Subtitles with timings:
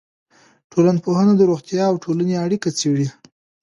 [0.71, 3.07] ټولنپوهنه د روغتیا او ټولنې اړیکه څېړي.